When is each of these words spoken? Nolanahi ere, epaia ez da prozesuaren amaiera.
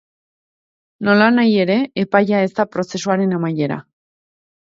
Nolanahi 1.09 1.51
ere, 1.65 1.75
epaia 2.05 2.41
ez 2.47 2.49
da 2.61 2.67
prozesuaren 2.77 3.35
amaiera. 3.41 3.77